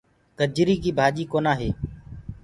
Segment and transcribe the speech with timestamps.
[0.37, 1.69] گجري ڪي ڀآجي ڪونآ هئي۔